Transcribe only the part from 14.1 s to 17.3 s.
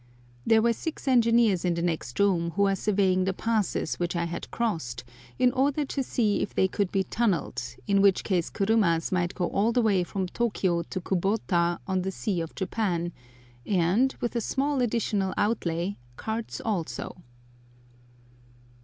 with a small additional outlay, carts also.